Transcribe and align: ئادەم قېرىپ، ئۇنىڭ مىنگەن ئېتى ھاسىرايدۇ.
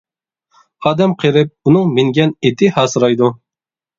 ئادەم 0.89 1.13
قېرىپ، 1.23 1.51
ئۇنىڭ 1.69 1.93
مىنگەن 1.97 2.35
ئېتى 2.49 2.73
ھاسىرايدۇ. 2.79 3.29